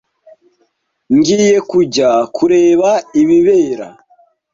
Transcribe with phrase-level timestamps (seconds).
[1.15, 2.89] Ngiye kujya kureba
[3.21, 3.87] ibibera.